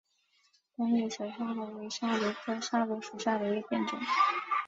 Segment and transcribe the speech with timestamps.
[0.75, 3.99] 光叶小黑桫椤为桫椤科桫椤属下的一个变种。